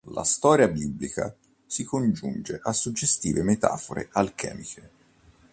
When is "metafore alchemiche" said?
3.43-4.89